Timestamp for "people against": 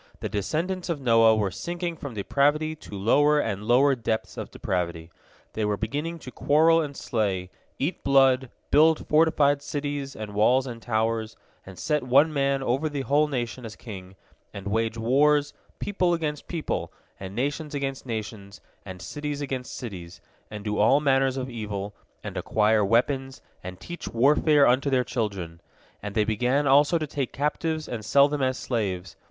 15.77-16.47